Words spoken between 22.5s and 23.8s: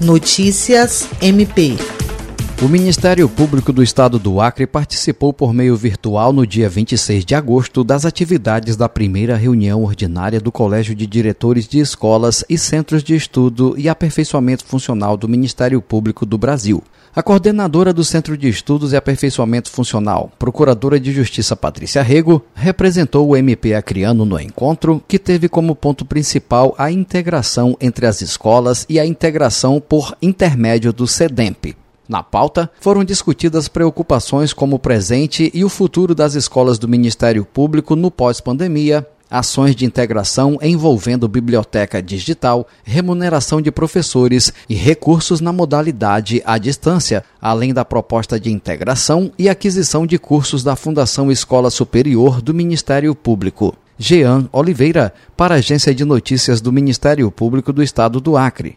representou o MP